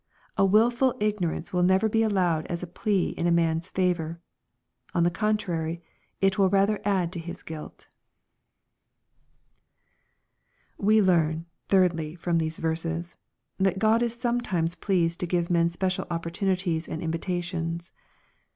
A 0.35 0.43
wilful 0.43 0.95
ig 0.99 1.17
norance 1.19 1.53
will 1.53 1.61
never 1.61 1.87
be 1.87 2.01
allowed 2.01 2.47
as 2.47 2.63
a 2.63 2.65
plea 2.65 3.09
in 3.09 3.27
a 3.27 3.31
man's 3.31 3.69
favor 3.69 4.19
On 4.95 5.03
the 5.03 5.11
contrary, 5.11 5.79
it 6.19 6.39
will 6.39 6.49
rather 6.49 6.81
add 6.83 7.11
to 7.13 7.19
his 7.19 7.43
guilt 7.43 7.87
We 10.79 11.03
learn, 11.03 11.45
thirdly, 11.69 12.15
from 12.15 12.39
these 12.39 12.57
verses, 12.57 13.15
that 13.59 13.77
God 13.77 14.01
is 14.01 14.19
some 14.19 14.41
times 14.41 14.73
pleased 14.73 15.19
to 15.19 15.27
give 15.27 15.49
meii 15.49 15.69
special 15.69 16.07
opportunities 16.09 16.87
andinvita 16.87 17.43
tions. 17.43 17.91